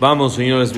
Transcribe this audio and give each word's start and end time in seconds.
Vamos, 0.00 0.34
señores. 0.34 0.72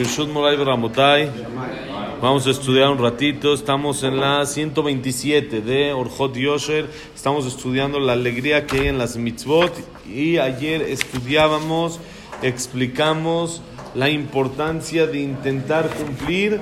Vamos 2.22 2.46
a 2.46 2.50
estudiar 2.50 2.88
un 2.88 2.99
ratito. 2.99 3.53
Estamos 3.53 4.03
en 4.03 4.19
la 4.19 4.46
127 4.46 5.61
de 5.61 5.93
Orjot 5.93 6.35
Yosher. 6.35 6.88
Estamos 7.14 7.45
estudiando 7.45 8.01
la 8.01 8.14
alegría 8.14 8.67
que 8.67 8.80
hay 8.80 8.87
en 8.88 8.96
las 8.96 9.19
mitzvot. 9.19 9.75
Y 10.09 10.38
ayer 10.38 10.80
estudiábamos, 10.80 12.01
explicamos 12.41 13.61
la 13.95 14.09
importancia 14.09 15.06
de 15.06 15.21
intentar 15.21 15.90
cumplir 15.90 16.59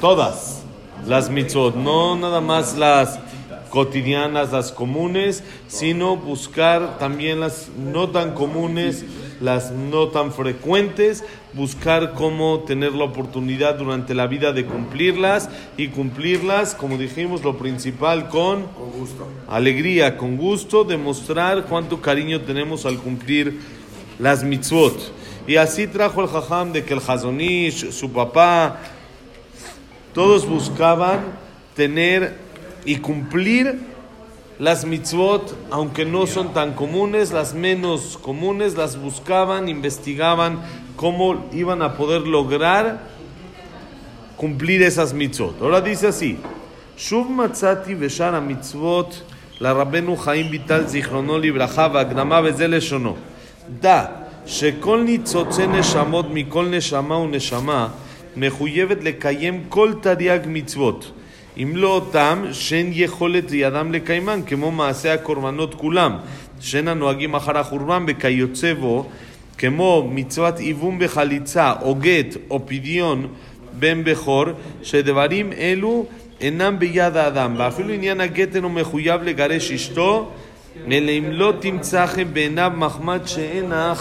todas 0.00 0.64
las 1.06 1.30
mitzvot, 1.30 1.76
no 1.76 2.16
nada 2.16 2.40
más 2.40 2.76
las 2.76 3.20
cotidianas, 3.70 4.52
las 4.52 4.72
comunes, 4.72 5.44
sino 5.68 6.16
buscar 6.16 6.98
también 6.98 7.40
las 7.40 7.68
no 7.78 8.10
tan 8.10 8.34
comunes, 8.34 9.04
las 9.40 9.70
no 9.70 10.08
tan 10.08 10.32
frecuentes, 10.32 11.24
buscar 11.52 12.14
cómo 12.14 12.60
tener 12.60 12.92
la 12.92 13.04
oportunidad 13.04 13.76
durante 13.76 14.14
la 14.14 14.26
vida 14.26 14.52
de 14.52 14.64
cumplirlas 14.64 15.48
y 15.76 15.88
cumplirlas, 15.88 16.74
como 16.74 16.96
dijimos, 16.96 17.42
lo 17.42 17.58
principal 17.58 18.28
con, 18.28 18.66
alegría, 19.48 20.16
con 20.16 20.36
gusto, 20.36 20.84
demostrar 20.84 21.64
cuánto 21.64 22.00
cariño 22.00 22.42
tenemos 22.42 22.86
al 22.86 22.98
cumplir 22.98 23.60
las 24.18 24.44
mitzvot. 24.44 25.12
Y 25.46 25.56
así 25.56 25.86
trajo 25.86 26.20
el 26.20 26.28
jajam 26.28 26.72
de 26.72 26.84
que 26.84 26.94
el 26.94 27.00
Hazonish, 27.04 27.90
su 27.90 28.12
papá, 28.12 28.78
todos 30.14 30.46
buscaban 30.46 31.20
tener 31.74 32.36
y 32.84 32.96
cumplir 32.96 33.90
las 34.60 34.84
mitzvot, 34.84 35.56
aunque 35.70 36.04
no 36.04 36.26
son 36.26 36.52
tan 36.52 36.74
comunes, 36.74 37.32
las 37.32 37.54
menos 37.54 38.18
comunes, 38.20 38.76
las 38.76 39.00
buscaban, 39.00 39.70
investigaban 39.70 40.60
cómo 40.99 41.47
iban 41.53 41.81
a 41.81 41.95
poder 41.97 42.21
lograr 42.21 42.99
cumplir 44.37 44.81
esas 44.81 45.13
mitzvot. 45.13 45.61
Ahora 45.61 45.81
dice 45.81 46.07
así: 46.07 46.37
Shuv 46.97 47.29
matzati 47.29 47.93
veshara 47.95 48.41
mitzvot 48.41 49.23
la 49.59 49.73
Rabbenu 49.73 50.15
Chaim 50.17 50.49
Vital 50.49 50.87
Zichrono 50.87 51.37
Libraja 51.39 51.89
והקדמה 51.93 52.41
וזה 52.43 52.67
לשונו. 52.67 53.15
דע 53.79 54.05
שכל 54.45 55.03
ניצוצי 55.05 55.67
נשמות 55.67 56.25
מכל 56.33 56.65
נשמה 56.65 57.17
ונשמה 57.17 57.87
מחויבת 58.37 59.03
לקיים 59.03 59.63
כל 59.69 59.93
תרי"ג 60.01 60.39
מצוות. 60.47 61.11
אם 61.57 61.71
לא 61.75 61.87
אותם, 61.87 62.45
שאין 62.51 62.91
יכולת 62.93 63.51
לידם 63.51 63.91
לקיימן, 63.91 64.39
כמו 64.47 64.71
מעשי 64.71 65.09
הקורבנות 65.09 65.75
כולם, 65.75 66.17
שאין 66.59 66.87
הנוהגים 66.87 67.35
אחר 67.35 67.57
החורבן 67.57 68.05
וכיוצא 68.07 68.73
בו, 68.73 69.09
כמו 69.60 70.08
מצוות 70.10 70.58
עיוום 70.58 70.98
בחליצה, 70.98 71.72
או 71.82 71.94
גט, 71.94 72.36
או 72.50 72.66
פדיון 72.66 73.26
בן 73.72 74.04
בכור, 74.04 74.44
שדברים 74.82 75.52
אלו 75.52 76.06
אינם 76.40 76.78
ביד 76.78 77.16
האדם, 77.16 77.54
ואפילו 77.58 77.92
עניין 77.92 78.20
הגט 78.20 78.56
אינו 78.56 78.68
מחויב 78.68 79.22
לגרש 79.22 79.72
אשתו, 79.72 80.30
אלא 80.90 81.10
אם 81.10 81.24
לא 81.30 81.52
תמצא 81.60 82.06
חן 82.06 82.24
בעיניו 82.32 82.72
מחמד 82.76 83.20
שאינה 83.26 83.94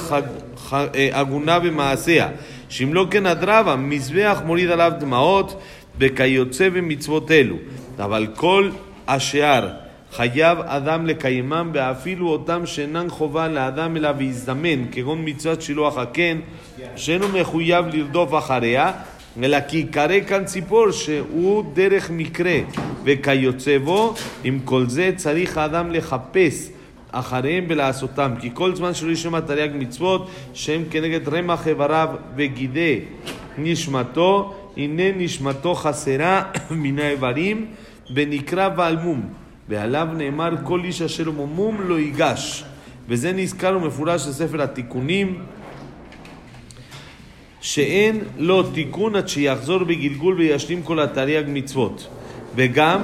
הגונה 0.93 1.59
במעשיה. 1.59 2.27
שאם 2.69 2.93
לא 2.93 3.07
כן 3.11 3.25
אדרבה, 3.25 3.75
מזבח 3.75 4.41
מוריד 4.45 4.69
עליו 4.69 4.91
דמעות, 4.99 5.61
וכיוצא 5.99 6.69
במצוות 6.69 7.31
אלו. 7.31 7.55
אבל 7.99 8.27
כל 8.35 8.69
השאר 9.07 9.67
חייב 10.11 10.57
אדם 10.59 11.05
לקיימם, 11.05 11.71
ואפילו 11.73 12.29
אותם 12.29 12.65
שאינן 12.65 13.09
חובה 13.09 13.47
לאדם 13.47 13.97
אלא 13.97 14.09
ויזדמן, 14.17 14.91
כגון 14.91 15.21
מצוות 15.25 15.61
שילוח 15.61 15.97
הקן, 15.97 16.39
שאינו 16.95 17.27
מחויב 17.27 17.85
לרדוף 17.93 18.33
אחריה, 18.33 18.91
אלא 19.43 19.57
כי 19.67 19.77
ייקרא 19.77 20.19
כאן 20.27 20.45
ציפור 20.45 20.91
שהוא 20.91 21.63
דרך 21.73 22.11
מקרה, 22.11 22.59
וכיוצא 23.03 23.77
בו, 23.77 24.13
עם 24.43 24.59
כל 24.65 24.85
זה 24.87 25.11
צריך 25.15 25.57
האדם 25.57 25.91
לחפש 25.91 26.69
אחריהם 27.11 27.65
ולעשותם, 27.69 28.31
כי 28.39 28.49
כל 28.53 28.75
זמן 28.75 28.93
שלא 28.93 29.11
ישמע 29.11 29.39
תרי"ג 29.39 29.69
מצוות, 29.75 30.29
שהם 30.53 30.83
כנגד 30.91 31.29
רמח 31.29 31.67
איבריו 31.67 32.09
וגידי 32.35 32.99
נשמתו, 33.57 34.53
הנה 34.77 35.03
נשמתו 35.17 35.75
חסרה 35.75 36.43
מן 36.71 36.99
האיברים, 36.99 37.65
ונקרא 38.15 38.69
בעלמום. 38.69 39.48
ועליו 39.69 40.07
נאמר 40.17 40.49
כל 40.63 40.81
איש 40.83 41.01
אשר 41.01 41.31
מומום 41.31 41.81
לא 41.81 41.99
ייגש. 41.99 42.63
וזה 43.07 43.31
נזכר 43.31 43.77
ומפורש 43.77 44.27
בספר 44.27 44.61
התיקונים, 44.61 45.39
שאין 47.61 48.21
לו 48.37 48.63
תיקון 48.63 49.15
עד 49.15 49.27
שיחזור 49.27 49.83
בגלגול 49.83 50.35
וישלים 50.37 50.83
כל 50.83 50.99
התרי"ג 50.99 51.43
מצוות. 51.47 52.07
וגם 52.55 53.01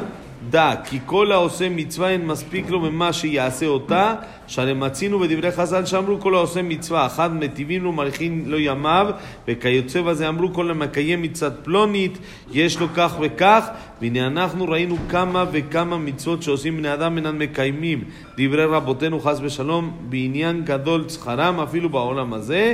דע 0.50 0.73
כי 0.84 1.00
כל 1.06 1.31
העושה 1.31 1.69
מצווה 1.69 2.09
אין 2.09 2.28
מספיק 2.28 2.69
לו 2.69 2.79
ממה 2.79 3.13
שיעשה 3.13 3.66
אותה, 3.66 4.16
שהרי 4.47 4.73
מצינו 4.73 5.19
בדברי 5.19 5.51
חז"ל 5.51 5.85
שאמרו 5.85 6.19
כל 6.19 6.35
העושה 6.35 6.62
מצווה 6.62 7.06
אחת 7.06 7.31
מטיבים 7.31 7.84
לו 7.84 7.91
מריחין 7.91 8.44
לו 8.46 8.59
ימיו, 8.59 9.07
וכיוצא 9.47 10.01
בזה 10.01 10.29
אמרו 10.29 10.53
כל 10.53 10.72
המקיים 10.72 11.22
מצוות 11.22 11.53
פלונית, 11.63 12.18
יש 12.51 12.79
לו 12.79 12.88
כך 12.96 13.16
וכך, 13.22 13.68
והנה 14.01 14.28
אנחנו 14.28 14.66
ראינו 14.69 14.97
כמה 15.09 15.46
וכמה 15.51 15.97
מצוות 15.97 16.44
שעושים 16.44 16.78
בני 16.78 16.94
אדם 16.94 17.17
אינם 17.17 17.40
מקיימים. 17.40 18.03
דברי 18.38 18.66
רבותינו 18.66 19.19
חס 19.19 19.40
ושלום 19.41 19.91
בעניין 20.09 20.66
גדול 20.66 21.09
שכרם 21.09 21.59
אפילו 21.59 21.90
בעולם 21.90 22.34
הזה, 22.34 22.73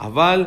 אבל 0.00 0.44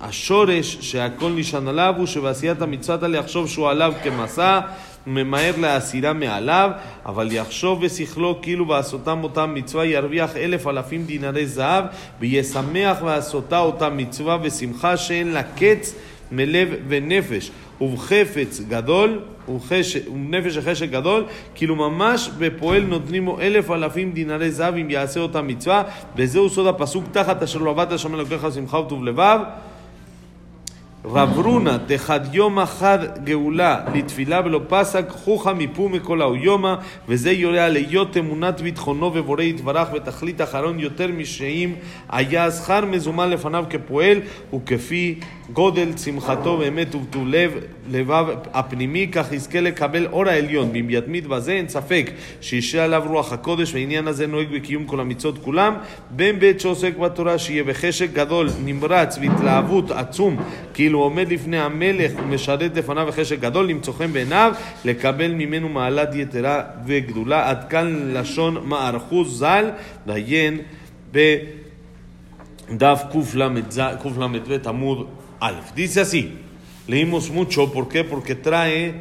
השורש 0.00 0.78
שהכל 0.80 1.30
נשען 1.30 1.68
עליו 1.68 1.94
הוא 1.96 2.06
שבעשיית 2.06 2.62
המצוות 2.62 3.02
האלה 3.02 3.18
יחשוב 3.18 3.48
שהוא 3.48 3.68
עליו 3.68 3.92
כמסע 4.02 4.60
ממהר 5.06 5.52
להסירה 5.60 6.12
מעליו, 6.12 6.70
אבל 7.06 7.32
יחשוב 7.32 7.84
בשכלו 7.84 8.38
כאילו 8.42 8.66
בעשותם 8.66 9.20
אותה 9.22 9.46
מצווה 9.46 9.84
ירוויח 9.84 10.36
אלף 10.36 10.66
אלפים 10.66 11.04
דינרי 11.04 11.46
זהב, 11.46 11.84
ויהיה 12.20 12.44
שמח 12.44 13.02
בעשותה 13.02 13.58
אותה 13.58 13.88
מצווה 13.88 14.38
ושמחה 14.42 14.96
שאין 14.96 15.28
לה 15.28 15.42
קץ 15.42 15.94
מלב 16.32 16.68
ונפש, 16.88 17.50
ובחפץ 17.80 18.60
גדול, 18.68 19.20
ונפש 19.48 20.56
החשק 20.56 20.90
גדול, 20.90 21.24
כאילו 21.54 21.76
ממש 21.76 22.30
בפועל 22.38 22.82
נותנים 22.82 23.26
לו 23.26 23.40
אלף 23.40 23.70
אלפים 23.70 24.12
דינרי 24.12 24.50
זהב 24.50 24.74
אם 24.74 24.90
יעשה 24.90 25.20
אותה 25.20 25.42
מצווה, 25.42 25.82
וזהו 26.16 26.50
סוד 26.50 26.66
הפסוק 26.66 27.04
תחת 27.12 27.42
אשר 27.42 27.58
לא 27.58 27.70
עבדת 27.70 27.98
שם 27.98 28.14
אלוקיך 28.14 28.46
שמחה 28.54 28.78
וטוב 28.78 29.04
לבב. 29.04 29.40
רב 31.08 31.38
רונה, 31.38 31.78
דחד 31.86 32.34
יום 32.34 32.58
אחד 32.58 32.98
גאולה 33.24 33.80
לתפילה 33.94 34.40
ולא 34.44 34.60
פסק, 34.68 35.04
חוכא 35.08 35.52
מפו 35.52 35.88
מכל 35.88 36.22
האויומא, 36.22 36.74
וזה 37.08 37.32
יורה 37.32 37.64
על 37.64 37.76
היות 37.76 38.16
אמונת 38.16 38.60
ביטחונו 38.60 39.10
ובורא 39.14 39.42
יתברך 39.42 39.88
ותכלית 39.94 40.40
אחרון 40.40 40.80
יותר 40.80 41.06
משאם 41.12 41.72
היה 42.08 42.50
שכר 42.50 42.84
מזומן 42.84 43.30
לפניו 43.30 43.64
כפועל, 43.70 44.18
וכפי 44.54 45.14
גודל 45.52 45.96
שמחתו 45.96 46.56
באמת 46.56 46.94
ובטוב 46.94 47.28
לב, 47.28 47.52
לבב 47.90 48.26
הפנימי, 48.54 49.08
כך 49.12 49.32
יזכה 49.32 49.60
לקבל 49.60 50.06
אור 50.06 50.28
העליון, 50.28 50.70
ואם 50.72 50.86
יתמיד 50.90 51.26
בזה 51.26 51.52
אין 51.52 51.68
ספק 51.68 52.10
שישרה 52.40 52.84
עליו 52.84 53.04
רוח 53.08 53.32
הקודש, 53.32 53.74
והעניין 53.74 54.08
הזה 54.08 54.26
נוהג 54.26 54.48
בקיום 54.54 54.84
כל 54.84 55.00
המצוות 55.00 55.38
כולם, 55.38 55.74
בין 56.10 56.38
בעת 56.38 56.60
שעוסק 56.60 56.96
בתורה, 56.96 57.38
שיהיה 57.38 57.64
בחשק 57.64 58.12
גדול, 58.12 58.48
נמרץ 58.64 59.18
והתלהבות 59.20 59.90
עצום, 59.90 60.36
כאילו 60.74 60.95
הוא 60.95 61.03
עומד 61.03 61.31
לפני 61.31 61.59
המלך 61.59 62.11
ומשרת 62.17 62.77
לפניו 62.77 63.07
בחשק 63.07 63.39
גדול, 63.39 63.69
למצוא 63.69 63.93
חן 63.93 64.13
בעיניו, 64.13 64.53
לקבל 64.85 65.31
ממנו 65.31 65.69
מעלת 65.69 66.15
יתרה 66.15 66.63
וגדולה. 66.85 67.49
עד 67.49 67.69
כאן 67.69 68.11
לשון 68.13 68.57
מערכוז 68.63 69.39
ז"ל, 69.39 69.69
דיין 70.07 70.57
בדף 71.11 73.03
קל"ב 73.11 74.67
עמוד 74.67 75.07
א'. 75.39 75.53
Dice 75.75 76.01
así, 76.01 76.37
leímos 76.87 77.31
mucho, 77.31 77.73
¿por 77.73 77.89
qué? 77.89 78.03
Porque 78.03 78.35
trae 78.35 78.93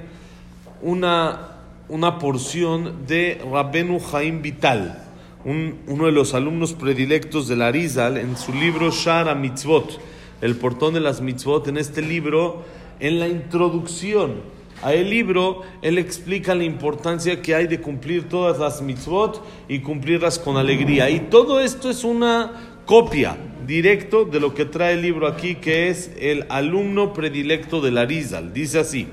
una, 0.81 1.49
una 1.89 2.19
porción 2.19 3.07
de 3.07 3.39
Rabenu 3.53 4.01
Jaim 4.01 4.41
Vital, 4.41 5.05
un, 5.45 5.81
uno 5.87 6.07
de 6.07 6.13
los 6.13 6.33
alumnos 6.33 6.73
predilectos 6.73 7.47
de 7.47 7.57
la 7.57 7.71
Rizal, 7.71 8.17
en 8.17 8.37
su 8.39 8.55
libro 8.55 8.91
Shara 8.91 9.35
Mitzvot 9.35 10.01
el 10.42 10.56
portón 10.56 10.94
de 10.94 11.00
las 11.00 11.22
mitzvot, 11.22 11.68
en 11.68 11.78
este 11.78 12.02
libro, 12.02 12.64
en 13.00 13.20
la 13.20 13.28
introducción 13.28 14.56
a 14.82 14.94
el 14.94 15.10
libro, 15.10 15.62
él 15.82 15.98
explica 15.98 16.54
la 16.54 16.64
importancia 16.64 17.42
que 17.42 17.56
hay 17.56 17.68
de 17.68 17.80
cumplir 17.80 18.28
todas 18.30 18.60
las 18.60 18.82
mitzvot 18.82 19.42
y 19.68 19.80
cumplirlas 19.80 20.38
con 20.38 20.58
alegría. 20.58 21.10
Y 21.10 21.22
todo 21.22 21.60
esto 21.60 21.90
es 21.90 22.04
una 22.04 22.52
copia 22.86 23.38
directo 23.66 24.26
de 24.26 24.40
lo 24.40 24.54
que 24.54 24.66
trae 24.66 24.94
el 24.94 25.02
libro 25.02 25.28
aquí, 25.28 25.56
que 25.56 25.90
es 25.90 26.12
el 26.20 26.46
alumno 26.50 27.14
predilecto 27.14 27.82
de 27.82 27.92
la 27.92 28.06
Rizal. 28.06 28.54
Dice 28.54 28.80
así, 28.80 29.08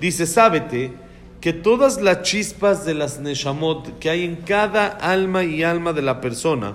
dice, 0.00 0.26
sábete 0.26 0.92
que 1.40 1.52
todas 1.52 2.00
las 2.00 2.22
chispas 2.22 2.84
de 2.84 2.94
las 2.94 3.18
neshamot 3.18 3.98
que 3.98 4.10
hay 4.10 4.24
en 4.24 4.36
cada 4.36 4.86
alma 4.86 5.44
y 5.44 5.62
alma 5.62 5.92
de 5.92 6.02
la 6.02 6.20
persona, 6.20 6.74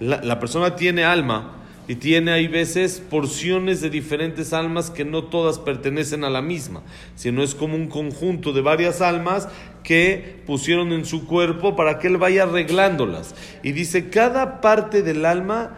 la 0.00 0.40
persona 0.40 0.74
tiene 0.74 1.04
alma, 1.04 1.61
y 1.88 1.96
tiene 1.96 2.30
hay 2.30 2.46
veces 2.46 3.02
porciones 3.10 3.80
de 3.80 3.90
diferentes 3.90 4.52
almas 4.52 4.90
que 4.90 5.04
no 5.04 5.24
todas 5.24 5.58
pertenecen 5.58 6.22
a 6.22 6.30
la 6.30 6.40
misma, 6.40 6.82
sino 7.16 7.42
es 7.42 7.54
como 7.54 7.74
un 7.74 7.88
conjunto 7.88 8.52
de 8.52 8.60
varias 8.60 9.00
almas 9.00 9.48
que 9.82 10.40
pusieron 10.46 10.92
en 10.92 11.04
su 11.04 11.26
cuerpo 11.26 11.74
para 11.74 11.98
que 11.98 12.06
él 12.06 12.18
vaya 12.18 12.44
arreglándolas. 12.44 13.34
Y 13.64 13.72
dice, 13.72 14.10
cada 14.10 14.60
parte 14.60 15.02
del 15.02 15.24
alma 15.24 15.76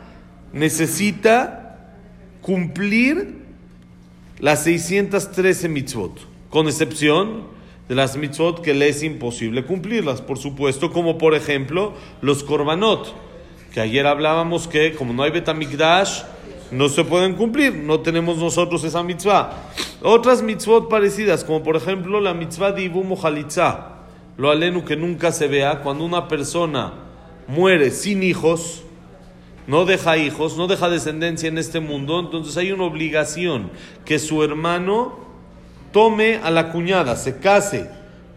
necesita 0.53 1.95
cumplir 2.43 3.43
las 4.39 4.65
613 4.65 5.71
mitzvot, 5.71 6.21
con 6.51 6.67
excepción 6.67 7.45
de 7.89 7.95
las 7.95 8.19
mitzvot 8.19 8.61
que 8.61 8.75
le 8.75 8.89
es 8.89 9.03
imposible 9.03 9.65
cumplirlas, 9.65 10.21
por 10.21 10.37
supuesto, 10.37 10.93
como 10.93 11.17
por 11.17 11.35
ejemplo 11.35 11.95
los 12.21 12.45
korbanot 12.45 13.24
que 13.75 13.81
ayer 13.81 14.07
hablábamos 14.07 14.69
que 14.69 14.95
como 14.95 15.13
no 15.13 15.25
hay 15.25 15.33
Betamikdash, 15.33 16.23
no 16.71 16.89
se 16.89 17.03
pueden 17.03 17.35
cumplir, 17.35 17.75
no 17.75 17.99
tenemos 17.99 18.39
nosotros 18.39 18.85
esa 18.85 19.03
mitzvah. 19.03 19.51
Otras 20.01 20.43
mitzvot 20.43 20.89
parecidas, 20.89 21.43
como 21.43 21.65
por 21.65 21.75
ejemplo 21.75 22.21
la 22.21 22.35
mitzvah 22.35 22.71
de 22.71 22.85
Ibu 22.85 23.03
lo 24.37 24.51
alenu 24.53 24.85
que 24.85 24.95
nunca 24.97 25.33
se 25.33 25.49
vea, 25.49 25.81
cuando 25.81 26.05
una 26.05 26.29
persona 26.29 26.93
muere 27.49 27.91
sin 27.91 28.23
hijos, 28.23 28.85
no 29.67 29.85
deja 29.85 30.19
hijos, 30.19 30.57
no 30.57 30.69
deja 30.69 30.89
descendencia 30.89 31.49
en 31.49 31.59
este 31.59 31.81
mundo, 31.81 32.21
entonces 32.21 32.57
hay 32.57 32.71
una 32.71 32.85
obligación 32.85 33.73
que 34.05 34.21
su 34.21 34.45
hermano 34.45 35.19
tome 35.91 36.37
a 36.45 36.53
la 36.53 36.71
cuñada, 36.71 37.17
se 37.17 37.39
case 37.41 37.91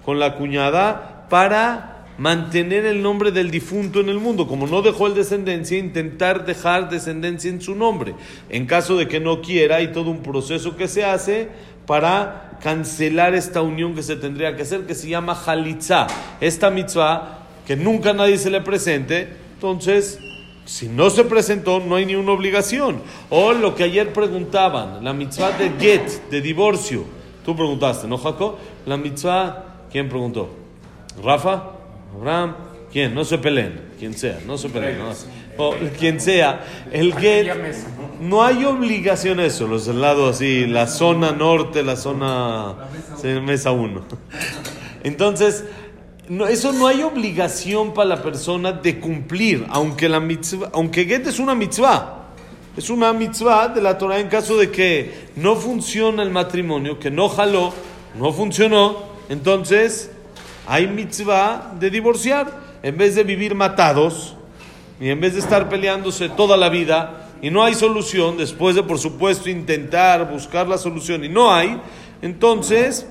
con 0.04 0.18
la 0.18 0.36
cuñada 0.36 1.28
para 1.30 1.97
mantener 2.18 2.86
el 2.86 3.02
nombre 3.02 3.32
del 3.32 3.52
difunto 3.52 4.00
en 4.00 4.10
el 4.10 4.20
mundo. 4.20 4.48
Como 4.48 4.68
no 4.68 4.82
dejó 4.82 5.08
el 5.08 5.16
descendencia, 5.16 5.78
intentar 5.78 6.46
dejar 6.46 6.90
descendencia 6.90 7.50
en 7.50 7.62
su 7.62 7.76
nombre. 7.76 8.16
En 8.50 8.66
caso 8.66 8.98
de 8.98 9.08
que 9.08 9.20
no 9.20 9.42
quiera, 9.42 9.78
hay 9.78 9.92
todo 9.92 10.10
un 10.10 10.24
proceso 10.24 10.76
que 10.76 10.88
se 10.88 11.06
hace 11.06 11.50
para 11.86 12.58
cancelar 12.62 13.34
esta 13.34 13.62
unión 13.62 13.96
que 13.96 14.04
se 14.04 14.16
tendría 14.16 14.56
que 14.56 14.64
hacer, 14.64 14.86
que 14.86 14.96
se 14.96 15.10
llama 15.10 15.36
Jalitza. 15.36 16.08
Esta 16.42 16.70
mitzvah, 16.70 17.48
que 17.66 17.76
nunca 17.76 18.14
nadie 18.14 18.38
se 18.38 18.50
le 18.50 18.62
presente, 18.62 19.30
entonces, 19.54 20.20
si 20.66 20.90
no 20.90 21.10
se 21.10 21.24
presentó, 21.24 21.80
no 21.80 21.96
hay 21.96 22.06
ni 22.06 22.16
una 22.16 22.32
obligación. 22.32 23.02
O 23.30 23.54
lo 23.54 23.74
que 23.74 23.84
ayer 23.84 24.12
preguntaban, 24.12 25.04
la 25.04 25.14
mitzvah 25.14 25.52
de 25.52 25.72
get, 25.80 26.30
de 26.30 26.42
divorcio. 26.42 27.06
Tú 27.46 27.56
preguntaste, 27.56 28.08
¿no, 28.08 28.18
Jaco? 28.18 28.58
La 28.86 28.98
mitzvah, 28.98 29.86
¿quién 29.90 30.10
preguntó? 30.10 30.50
¿Rafa? 31.24 31.77
Abraham, 32.16 32.56
¿quién? 32.92 33.14
No 33.14 33.24
se 33.26 33.38
peleen, 33.38 33.92
quien 34.00 34.14
sea, 34.14 34.40
no 34.46 34.58
se 34.58 34.70
peleen, 34.70 35.00
o 35.58 35.76
quien 35.98 36.20
sea. 36.20 36.66
El 36.92 37.14
get, 37.16 37.52
no 38.22 38.44
hay 38.44 38.66
obligación 38.66 39.40
eso, 39.40 39.68
los 39.68 39.86
del 39.86 40.02
lado 40.02 40.30
así, 40.30 40.66
la 40.66 40.88
zona 40.88 41.32
norte, 41.32 41.84
la 41.84 41.96
zona 41.96 42.76
mesa 43.44 43.72
1. 43.72 44.06
Entonces, 45.04 45.66
no, 46.30 46.48
eso 46.48 46.74
no 46.74 46.88
hay 46.88 47.04
obligación 47.04 47.94
para 47.94 48.10
la 48.10 48.22
persona 48.22 48.74
de 48.74 49.00
cumplir, 49.00 49.66
aunque 49.70 50.10
la 50.10 50.20
mitzvah, 50.20 50.70
aunque 50.74 51.06
get 51.06 51.26
es 51.28 51.40
una 51.40 51.56
mitzvah. 51.56 52.14
Es 52.76 52.92
una 52.92 53.12
mitzvah 53.12 53.70
de 53.70 53.82
la 53.82 53.98
Torah 53.98 54.20
en 54.20 54.28
caso 54.28 54.56
de 54.56 54.70
que 54.70 55.30
no 55.36 55.56
funciona 55.56 56.22
el 56.22 56.30
matrimonio, 56.30 57.00
que 57.00 57.10
no 57.10 57.28
jaló, 57.28 57.74
no 58.20 58.32
funcionó, 58.32 59.04
entonces 59.30 60.12
hay 60.68 60.86
mitzvah 60.88 61.74
de 61.80 61.90
divorciar. 61.90 62.68
En 62.84 62.98
vez 62.98 63.16
de 63.16 63.24
vivir 63.24 63.56
matados 63.56 64.36
y 65.00 65.10
en 65.10 65.20
vez 65.20 65.34
de 65.34 65.40
estar 65.40 65.68
peleándose 65.68 66.30
toda 66.30 66.56
la 66.56 66.70
vida 66.70 67.30
y 67.42 67.50
no 67.50 67.64
hay 67.64 67.74
solución, 67.74 68.38
después 68.38 68.76
de 68.76 68.84
por 68.84 69.00
supuesto 69.00 69.50
intentar 69.50 70.30
buscar 70.30 70.68
la 70.68 70.78
solución 70.78 71.24
y 71.24 71.30
no 71.30 71.52
hay, 71.52 71.80
entonces 72.22 73.08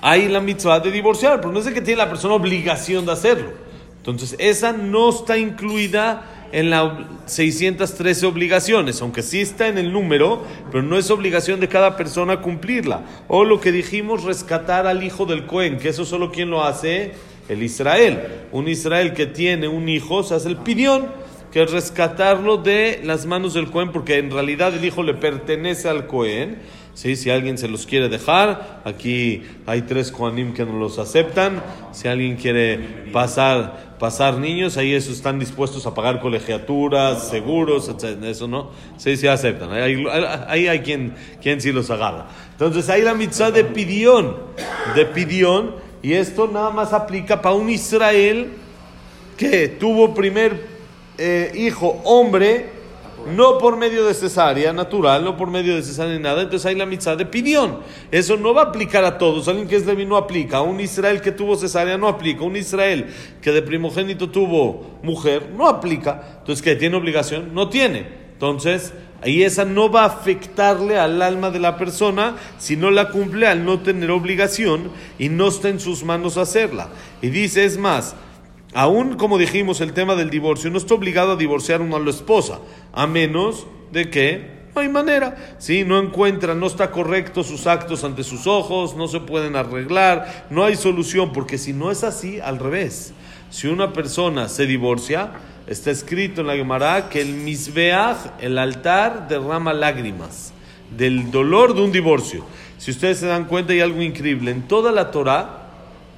hay 0.00 0.28
la 0.28 0.40
mitzvah 0.40 0.80
de 0.80 0.90
divorciar, 0.90 1.40
pero 1.40 1.52
no 1.52 1.58
es 1.58 1.64
de 1.64 1.72
que 1.72 1.80
tiene 1.80 1.98
la 1.98 2.08
persona 2.08 2.34
obligación 2.34 3.06
de 3.06 3.12
hacerlo. 3.12 3.52
Entonces 3.96 4.36
esa 4.38 4.72
no 4.72 5.08
está 5.08 5.36
incluida 5.36 6.22
en 6.52 6.70
las 6.70 6.92
613 7.26 8.26
obligaciones, 8.26 9.00
aunque 9.02 9.22
sí 9.22 9.40
está 9.40 9.68
en 9.68 9.78
el 9.78 9.92
número, 9.92 10.44
pero 10.70 10.82
no 10.82 10.98
es 10.98 11.10
obligación 11.10 11.60
de 11.60 11.68
cada 11.68 11.96
persona 11.96 12.40
cumplirla. 12.40 13.02
O 13.28 13.44
lo 13.44 13.60
que 13.60 13.72
dijimos, 13.72 14.24
rescatar 14.24 14.86
al 14.86 15.02
hijo 15.02 15.26
del 15.26 15.46
Cohen, 15.46 15.78
que 15.78 15.88
eso 15.88 16.04
solo 16.04 16.30
quien 16.30 16.50
lo 16.50 16.64
hace, 16.64 17.12
el 17.48 17.62
Israel. 17.62 18.46
Un 18.52 18.68
Israel 18.68 19.12
que 19.12 19.26
tiene 19.26 19.68
un 19.68 19.88
hijo, 19.88 20.22
se 20.22 20.34
hace 20.34 20.48
el 20.48 20.56
pidión, 20.58 21.06
que 21.52 21.62
es 21.62 21.70
rescatarlo 21.70 22.56
de 22.56 23.00
las 23.04 23.26
manos 23.26 23.54
del 23.54 23.70
Cohen, 23.70 23.92
porque 23.92 24.18
en 24.18 24.30
realidad 24.30 24.74
el 24.74 24.84
hijo 24.84 25.02
le 25.02 25.14
pertenece 25.14 25.88
al 25.88 26.06
Cohen 26.06 26.58
¿sí? 26.94 27.16
Si 27.16 27.30
alguien 27.30 27.58
se 27.58 27.68
los 27.68 27.86
quiere 27.86 28.08
dejar, 28.08 28.82
aquí 28.84 29.42
hay 29.66 29.82
tres 29.82 30.10
Koanim 30.10 30.54
que 30.54 30.64
no 30.64 30.78
los 30.78 30.98
aceptan. 30.98 31.62
Si 31.92 32.08
alguien 32.08 32.36
quiere 32.36 32.78
pasar, 33.12 33.96
pasar 33.98 34.38
niños, 34.38 34.76
ahí 34.76 34.94
eso 34.94 35.12
están 35.12 35.38
dispuestos 35.38 35.86
a 35.86 35.94
pagar 35.94 36.20
colegiaturas, 36.20 37.28
seguros, 37.28 37.88
etc. 37.88 38.22
Eso 38.24 38.48
no, 38.48 38.70
sí, 38.96 39.16
sí 39.16 39.26
aceptan. 39.26 39.72
Ahí, 39.72 40.04
ahí 40.48 40.68
hay 40.68 40.80
quien, 40.80 41.14
quien 41.42 41.60
sí 41.60 41.72
los 41.72 41.90
agarra. 41.90 42.28
Entonces 42.52 42.88
hay 42.88 43.02
la 43.02 43.14
mitzvah 43.14 43.50
de 43.50 43.64
pidión, 43.64 44.36
de 44.94 45.04
pidión, 45.06 45.74
y 46.02 46.12
esto 46.12 46.48
nada 46.52 46.70
más 46.70 46.92
aplica 46.92 47.40
para 47.40 47.54
un 47.54 47.70
Israel 47.70 48.52
que 49.36 49.68
tuvo 49.68 50.14
primer 50.14 50.66
eh, 51.16 51.52
hijo 51.54 52.00
hombre 52.04 52.73
no 53.26 53.58
por 53.58 53.76
medio 53.76 54.04
de 54.04 54.14
cesárea 54.14 54.72
natural, 54.72 55.24
no 55.24 55.36
por 55.36 55.50
medio 55.50 55.76
de 55.76 55.82
cesárea 55.82 56.14
ni 56.14 56.22
nada, 56.22 56.42
entonces 56.42 56.66
hay 56.66 56.74
la 56.74 56.86
mitzvah 56.86 57.16
de 57.16 57.26
pidión. 57.26 57.80
Eso 58.10 58.36
no 58.36 58.54
va 58.54 58.62
a 58.62 58.64
aplicar 58.66 59.04
a 59.04 59.18
todos. 59.18 59.48
Alguien 59.48 59.68
que 59.68 59.76
es 59.76 59.86
levi 59.86 60.04
no 60.04 60.16
aplica. 60.16 60.60
Un 60.62 60.80
Israel 60.80 61.20
que 61.20 61.32
tuvo 61.32 61.56
cesárea 61.56 61.96
no 61.96 62.08
aplica. 62.08 62.44
Un 62.44 62.56
Israel 62.56 63.06
que 63.40 63.52
de 63.52 63.62
primogénito 63.62 64.30
tuvo 64.30 64.98
mujer 65.02 65.50
no 65.56 65.68
aplica. 65.68 66.38
Entonces, 66.38 66.62
¿qué? 66.62 66.76
¿Tiene 66.76 66.96
obligación? 66.96 67.54
No 67.54 67.68
tiene. 67.68 68.24
Entonces, 68.32 68.92
ahí 69.22 69.42
esa 69.42 69.64
no 69.64 69.90
va 69.90 70.02
a 70.02 70.06
afectarle 70.06 70.98
al 70.98 71.22
alma 71.22 71.50
de 71.50 71.60
la 71.60 71.76
persona 71.76 72.36
si 72.58 72.76
no 72.76 72.90
la 72.90 73.10
cumple 73.10 73.46
al 73.46 73.64
no 73.64 73.80
tener 73.80 74.10
obligación 74.10 74.90
y 75.18 75.28
no 75.28 75.48
está 75.48 75.68
en 75.68 75.80
sus 75.80 76.04
manos 76.04 76.36
hacerla. 76.36 76.88
Y 77.22 77.28
dice, 77.28 77.64
es 77.64 77.78
más, 77.78 78.16
Aún, 78.74 79.14
como 79.14 79.38
dijimos, 79.38 79.80
el 79.80 79.92
tema 79.92 80.16
del 80.16 80.30
divorcio, 80.30 80.68
no 80.68 80.78
está 80.78 80.94
obligado 80.94 81.32
a 81.32 81.36
divorciar 81.36 81.80
uno 81.80 81.94
a 81.94 82.00
la 82.00 82.10
esposa, 82.10 82.58
a 82.92 83.06
menos 83.06 83.68
de 83.92 84.10
que 84.10 84.50
no 84.74 84.80
hay 84.80 84.88
manera. 84.88 85.56
Si 85.58 85.84
no 85.84 86.00
encuentra, 86.00 86.56
no 86.56 86.66
está 86.66 86.90
correcto 86.90 87.44
sus 87.44 87.68
actos 87.68 88.02
ante 88.02 88.24
sus 88.24 88.48
ojos, 88.48 88.96
no 88.96 89.06
se 89.06 89.20
pueden 89.20 89.54
arreglar, 89.54 90.46
no 90.50 90.64
hay 90.64 90.74
solución, 90.74 91.32
porque 91.32 91.56
si 91.56 91.72
no 91.72 91.92
es 91.92 92.02
así, 92.02 92.40
al 92.40 92.58
revés. 92.58 93.12
Si 93.50 93.68
una 93.68 93.92
persona 93.92 94.48
se 94.48 94.66
divorcia, 94.66 95.30
está 95.68 95.92
escrito 95.92 96.40
en 96.40 96.48
la 96.48 96.56
Gemara 96.56 97.08
que 97.08 97.20
el 97.20 97.32
misbeach, 97.32 98.16
el 98.40 98.58
altar, 98.58 99.28
derrama 99.28 99.72
lágrimas 99.72 100.52
del 100.96 101.30
dolor 101.30 101.74
de 101.76 101.82
un 101.82 101.92
divorcio. 101.92 102.44
Si 102.78 102.90
ustedes 102.90 103.18
se 103.18 103.26
dan 103.26 103.44
cuenta, 103.44 103.72
hay 103.72 103.80
algo 103.80 104.02
increíble. 104.02 104.50
En 104.50 104.62
toda 104.62 104.90
la 104.90 105.12
Torah, 105.12 105.68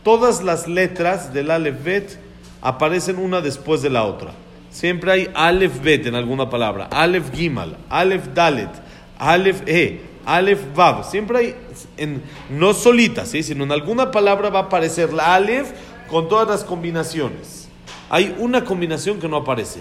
todas 0.02 0.42
las 0.42 0.66
letras 0.66 1.34
del 1.34 1.50
Aleph 1.50 2.16
aparecen 2.60 3.18
una 3.18 3.40
después 3.40 3.82
de 3.82 3.90
la 3.90 4.04
otra. 4.04 4.32
Siempre 4.70 5.12
hay 5.12 5.30
Aleph 5.34 5.82
Bet 5.82 6.06
en 6.06 6.14
alguna 6.14 6.50
palabra, 6.50 6.88
Aleph 6.90 7.32
Gimal, 7.34 7.76
Aleph 7.88 8.26
Dalet, 8.34 8.70
Aleph 9.18 9.62
E, 9.66 10.00
Aleph 10.26 10.60
Vav. 10.74 11.08
Siempre 11.08 11.38
hay, 11.38 11.54
en, 11.96 12.22
no 12.50 12.74
solitas, 12.74 13.28
¿sí? 13.28 13.42
sino 13.42 13.64
en 13.64 13.72
alguna 13.72 14.10
palabra 14.10 14.50
va 14.50 14.60
a 14.60 14.62
aparecer 14.64 15.12
la 15.12 15.34
Aleph 15.34 15.68
con 16.08 16.28
todas 16.28 16.48
las 16.48 16.64
combinaciones. 16.64 17.68
Hay 18.10 18.36
una 18.38 18.64
combinación 18.64 19.18
que 19.18 19.28
no 19.28 19.38
aparece, 19.38 19.80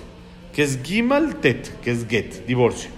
que 0.53 0.63
es 0.63 0.79
Gimal 0.81 1.35
Tet, 1.35 1.79
que 1.81 1.91
es 1.91 2.07
Get, 2.07 2.45
divorcio. 2.45 2.89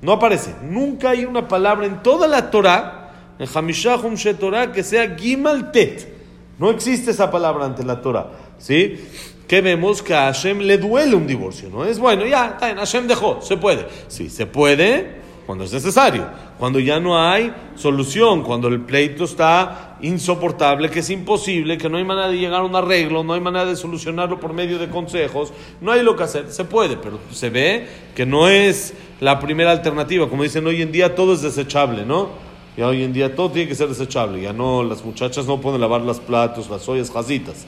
No 0.00 0.12
aparece. 0.12 0.54
Nunca 0.62 1.10
hay 1.10 1.24
una 1.24 1.48
palabra 1.48 1.86
en 1.86 2.02
toda 2.02 2.28
la 2.28 2.50
Torah, 2.50 3.34
en 3.38 3.48
Hamishahum 3.52 4.14
Torah, 4.38 4.72
que 4.72 4.82
sea 4.82 5.16
Gimal 5.16 5.72
Tet. 5.72 6.16
No 6.58 6.70
existe 6.70 7.10
esa 7.10 7.30
palabra 7.30 7.64
ante 7.64 7.84
la 7.84 8.00
Torah. 8.00 8.30
¿Sí? 8.58 8.98
Que 9.46 9.60
vemos 9.60 10.02
que 10.02 10.14
a 10.14 10.26
Hashem 10.26 10.58
le 10.60 10.78
duele 10.78 11.14
un 11.14 11.26
divorcio, 11.26 11.70
¿no? 11.70 11.84
Es 11.84 11.98
bueno, 11.98 12.26
ya, 12.26 12.58
Hashem 12.60 13.06
dejó, 13.06 13.40
se 13.40 13.56
puede. 13.56 13.86
Sí, 14.08 14.28
se 14.28 14.46
puede 14.46 15.18
cuando 15.48 15.64
es 15.64 15.72
necesario, 15.72 16.26
cuando 16.58 16.78
ya 16.78 17.00
no 17.00 17.18
hay 17.18 17.50
solución, 17.74 18.42
cuando 18.42 18.68
el 18.68 18.82
pleito 18.82 19.24
está 19.24 19.96
insoportable, 20.02 20.90
que 20.90 20.98
es 20.98 21.08
imposible, 21.08 21.78
que 21.78 21.88
no 21.88 21.96
hay 21.96 22.04
manera 22.04 22.28
de 22.28 22.36
llegar 22.36 22.60
a 22.60 22.64
un 22.64 22.76
arreglo, 22.76 23.24
no 23.24 23.32
hay 23.32 23.40
manera 23.40 23.64
de 23.64 23.74
solucionarlo 23.74 24.38
por 24.38 24.52
medio 24.52 24.78
de 24.78 24.90
consejos, 24.90 25.54
no 25.80 25.90
hay 25.90 26.02
lo 26.02 26.16
que 26.16 26.24
hacer, 26.24 26.52
se 26.52 26.66
puede, 26.66 26.98
pero 26.98 27.18
se 27.32 27.48
ve 27.48 27.86
que 28.14 28.26
no 28.26 28.46
es 28.46 28.92
la 29.20 29.40
primera 29.40 29.70
alternativa, 29.70 30.28
como 30.28 30.42
dicen 30.42 30.66
hoy 30.66 30.82
en 30.82 30.92
día 30.92 31.14
todo 31.14 31.32
es 31.32 31.40
desechable, 31.40 32.04
¿no? 32.04 32.28
Ya 32.76 32.86
hoy 32.86 33.02
en 33.02 33.14
día 33.14 33.34
todo 33.34 33.50
tiene 33.50 33.70
que 33.70 33.74
ser 33.74 33.88
desechable, 33.88 34.42
ya 34.42 34.52
no, 34.52 34.82
las 34.82 35.02
muchachas 35.02 35.46
no 35.46 35.62
pueden 35.62 35.80
lavar 35.80 36.02
los 36.02 36.20
platos, 36.20 36.68
las 36.68 36.86
ollas, 36.90 37.10
jazitas 37.10 37.66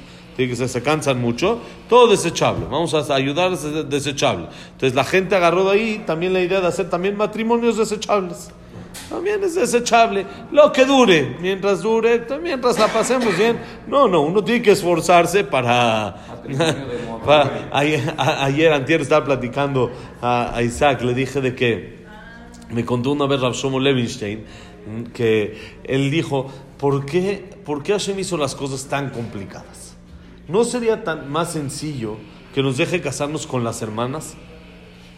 que 0.49 0.57
se 0.57 0.83
cansan 0.83 1.21
mucho, 1.21 1.61
todo 1.89 2.09
desechable. 2.09 2.67
Vamos 2.71 2.95
a 2.95 3.15
ayudar 3.15 3.57
desechable. 3.57 4.47
Entonces 4.73 4.95
la 4.95 5.05
gente 5.05 5.35
agarró 5.35 5.65
de 5.65 5.73
ahí 5.73 6.03
también 6.07 6.33
la 6.33 6.41
idea 6.41 6.61
de 6.61 6.67
hacer 6.67 6.89
también 6.89 7.17
matrimonios 7.17 7.77
desechables. 7.77 8.51
También 9.09 9.43
es 9.43 9.55
desechable. 9.55 10.27
Lo 10.53 10.73
que 10.73 10.85
dure, 10.85 11.37
mientras 11.41 11.83
dure, 11.83 12.25
mientras 12.43 12.79
la 12.79 12.89
pasemos 12.89 13.37
bien. 13.37 13.59
No, 13.87 14.09
no, 14.09 14.23
uno 14.23 14.43
tiene 14.43 14.63
que 14.63 14.73
esforzarse 14.73 15.45
para... 15.45 16.17
ayer, 17.73 18.15
ayer, 18.17 18.73
antier, 18.73 19.01
estaba 19.01 19.25
platicando 19.25 19.91
a, 20.23 20.61
Isaac, 20.63 21.03
le 21.03 21.15
dije 21.15 21.41
de 21.41 21.55
que 21.55 22.01
me 22.71 22.85
contó 22.85 23.13
una 23.13 23.27
vez 23.27 23.41
Rabshomo 23.41 23.81
Levinstein 23.81 24.45
que 25.13 25.79
él 25.85 26.11
dijo, 26.11 26.51
¿por 26.79 27.05
qué, 27.05 27.51
¿por 27.65 27.83
qué 27.83 27.93
Hashem 27.93 28.19
hizo 28.19 28.37
las 28.37 28.55
cosas 28.55 28.87
tan 28.87 29.11
complicadas? 29.11 29.90
¿No 30.51 30.65
sería 30.65 31.05
tan 31.05 31.31
más 31.31 31.53
sencillo 31.53 32.17
que 32.53 32.61
nos 32.63 32.77
deje 32.77 33.01
casarnos 33.01 33.47
con 33.47 33.63
las 33.63 33.83
hermanas? 33.83 34.35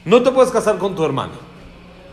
No 0.05 0.23
te 0.23 0.31
puedes 0.31 0.53
casar 0.53 0.77
con 0.77 0.95
tu 0.95 1.03
hermana. 1.05 1.33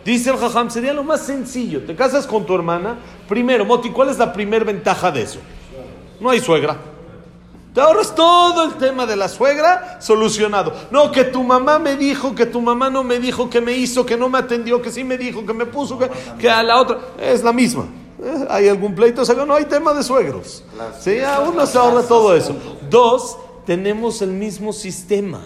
Dice 0.05 0.29
el 0.29 0.37
Jajam, 0.37 0.69
sería 0.69 0.93
lo 0.93 1.03
más 1.03 1.25
sencillo. 1.25 1.83
Te 1.83 1.95
casas 1.95 2.25
con 2.25 2.45
tu 2.45 2.55
hermana. 2.55 2.97
Primero, 3.27 3.65
Moti, 3.65 3.89
¿cuál 3.89 4.07
es 4.07 4.17
la 4.17 4.31
primera 4.31 4.63
ventaja 4.63 5.11
de 5.11 5.23
eso? 5.23 5.39
No 6.21 6.29
hay 6.29 6.39
suegra. 6.39 6.77
Te 7.73 7.81
ahorras 7.81 8.15
todo 8.15 8.63
el 8.63 8.75
tema 8.75 9.05
de 9.05 9.17
la 9.17 9.27
suegra 9.27 9.97
solucionado. 9.99 10.73
No, 10.89 11.11
que 11.11 11.25
tu 11.25 11.43
mamá 11.43 11.77
me 11.77 11.97
dijo, 11.97 12.33
que 12.33 12.45
tu 12.45 12.61
mamá 12.61 12.89
no 12.89 13.03
me 13.03 13.19
dijo, 13.19 13.49
que 13.49 13.59
me 13.59 13.73
hizo, 13.73 14.05
que 14.05 14.15
no 14.15 14.29
me 14.29 14.37
atendió, 14.37 14.81
que 14.81 14.91
sí 14.91 15.03
me 15.03 15.17
dijo, 15.17 15.45
que 15.45 15.53
me 15.53 15.65
puso, 15.65 15.99
que, 16.39 16.49
a 16.49 16.63
la 16.63 16.79
otra. 16.79 16.99
Es 17.19 17.43
la 17.43 17.51
misma. 17.51 17.85
¿Eh? 18.21 18.45
¿Hay 18.49 18.67
algún 18.67 18.95
pleito? 18.95 19.23
no 19.45 19.55
hay 19.55 19.65
tema 19.65 19.93
de 19.93 20.03
suegros. 20.03 20.63
Sí, 20.99 21.19
a 21.19 21.39
uno 21.39 21.65
se 21.65 21.77
ahorra 21.77 22.03
todo 22.03 22.35
eso. 22.35 22.55
Dos, 22.89 23.37
tenemos 23.65 24.21
el 24.21 24.31
mismo 24.31 24.73
sistema. 24.73 25.39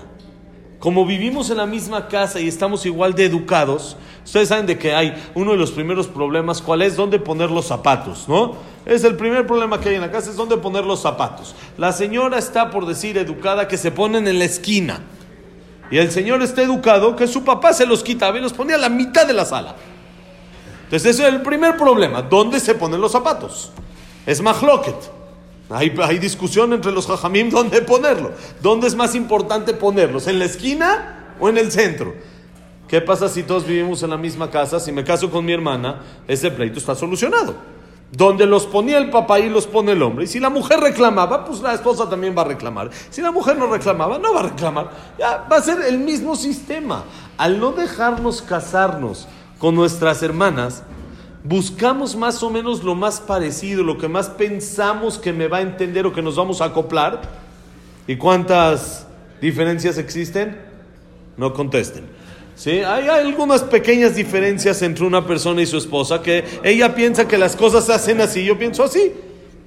Como 0.79 1.05
vivimos 1.05 1.49
en 1.49 1.57
la 1.57 1.65
misma 1.65 2.07
casa 2.07 2.41
y 2.41 2.47
estamos 2.47 2.85
igual 2.85 3.13
de 3.13 3.25
educados, 3.25 3.95
ustedes 4.25 4.49
saben 4.49 4.65
de 4.65 4.77
que 4.77 4.93
hay 4.93 5.13
uno 5.33 5.51
de 5.51 5.57
los 5.57 5.71
primeros 5.71 6.07
problemas, 6.07 6.61
¿cuál 6.61 6.81
es? 6.81 6.97
¿Dónde 6.97 7.19
poner 7.19 7.49
los 7.51 7.67
zapatos? 7.67 8.27
¿No? 8.27 8.55
Es 8.85 9.05
el 9.05 9.15
primer 9.15 9.47
problema 9.47 9.79
que 9.79 9.89
hay 9.89 9.95
en 9.95 10.01
la 10.01 10.11
casa, 10.11 10.31
es 10.31 10.35
dónde 10.35 10.57
poner 10.57 10.83
los 10.83 11.01
zapatos. 11.01 11.55
La 11.77 11.93
señora 11.93 12.37
está, 12.37 12.69
por 12.69 12.85
decir, 12.85 13.17
educada, 13.17 13.67
que 13.67 13.77
se 13.77 13.91
ponen 13.91 14.27
en 14.27 14.39
la 14.39 14.45
esquina. 14.45 14.99
Y 15.89 15.99
el 15.99 16.11
señor 16.11 16.41
está 16.41 16.63
educado, 16.63 17.15
que 17.15 17.27
su 17.27 17.45
papá 17.45 17.71
se 17.71 17.85
los 17.85 18.03
quitaba 18.03 18.37
y 18.37 18.41
los 18.41 18.51
ponía 18.51 18.75
a 18.75 18.79
la 18.79 18.89
mitad 18.89 19.25
de 19.25 19.33
la 19.33 19.45
sala. 19.45 19.75
Entonces 20.93 21.15
ese 21.15 21.27
es 21.27 21.33
el 21.33 21.41
primer 21.41 21.75
problema, 21.75 22.21
¿dónde 22.21 22.59
se 22.59 22.75
ponen 22.75 23.01
los 23.01 23.11
zapatos? 23.11 23.71
Es 24.27 24.39
mahloket. 24.43 24.93
Hay, 25.71 25.91
hay 25.99 26.19
discusión 26.19 26.71
entre 26.71 26.91
los 26.91 27.07
jajamim 27.07 27.49
dónde 27.49 27.81
ponerlo. 27.81 28.33
¿Dónde 28.61 28.85
es 28.85 28.93
más 28.93 29.15
importante 29.15 29.73
ponerlos? 29.73 30.27
¿En 30.27 30.37
la 30.37 30.45
esquina 30.45 31.33
o 31.39 31.49
en 31.49 31.57
el 31.57 31.71
centro? 31.71 32.13
¿Qué 32.87 33.01
pasa 33.01 33.27
si 33.27 33.41
todos 33.41 33.65
vivimos 33.65 34.03
en 34.03 34.11
la 34.11 34.17
misma 34.17 34.51
casa? 34.51 34.79
Si 34.79 34.91
me 34.91 35.03
caso 35.03 35.31
con 35.31 35.43
mi 35.43 35.51
hermana, 35.51 36.03
ese 36.27 36.51
pleito 36.51 36.77
está 36.77 36.93
solucionado. 36.93 37.55
Donde 38.11 38.45
los 38.45 38.67
ponía 38.67 38.99
el 38.99 39.09
papá 39.09 39.39
y 39.39 39.49
los 39.49 39.65
pone 39.65 39.93
el 39.93 40.03
hombre. 40.03 40.25
Y 40.25 40.27
si 40.27 40.39
la 40.39 40.51
mujer 40.51 40.79
reclamaba, 40.79 41.43
pues 41.43 41.59
la 41.61 41.73
esposa 41.73 42.07
también 42.07 42.37
va 42.37 42.43
a 42.43 42.45
reclamar. 42.45 42.91
Si 43.09 43.19
la 43.19 43.31
mujer 43.31 43.57
no 43.57 43.65
reclamaba, 43.65 44.19
no 44.19 44.31
va 44.31 44.41
a 44.41 44.43
reclamar. 44.43 44.91
Va 45.19 45.57
a 45.57 45.61
ser 45.61 45.81
el 45.87 45.97
mismo 45.97 46.35
sistema. 46.35 47.03
Al 47.35 47.59
no 47.59 47.71
dejarnos 47.71 48.43
casarnos 48.43 49.27
con 49.63 49.75
nuestras 49.75 50.21
hermanas, 50.21 50.83
buscamos 51.41 52.17
más 52.17 52.43
o 52.43 52.49
menos 52.49 52.83
lo 52.83 52.95
más 52.95 53.21
parecido, 53.21 53.81
lo 53.81 53.97
que 53.97 54.09
más 54.09 54.27
pensamos 54.27 55.17
que 55.17 55.31
me 55.31 55.47
va 55.47 55.59
a 55.59 55.61
entender 55.61 56.05
o 56.05 56.11
que 56.11 56.21
nos 56.21 56.35
vamos 56.35 56.59
a 56.59 56.65
acoplar. 56.65 57.21
¿Y 58.05 58.17
cuántas 58.17 59.07
diferencias 59.39 59.97
existen? 59.97 60.59
No 61.37 61.53
contesten. 61.53 62.03
¿Sí? 62.57 62.71
Hay 62.79 63.07
algunas 63.07 63.63
pequeñas 63.63 64.17
diferencias 64.17 64.81
entre 64.81 65.05
una 65.05 65.25
persona 65.25 65.61
y 65.61 65.65
su 65.65 65.77
esposa 65.77 66.21
que 66.21 66.43
ella 66.61 66.93
piensa 66.93 67.25
que 67.25 67.37
las 67.37 67.55
cosas 67.55 67.85
se 67.85 67.93
hacen 67.93 68.19
así, 68.19 68.43
yo 68.43 68.59
pienso 68.59 68.83
así. 68.83 69.13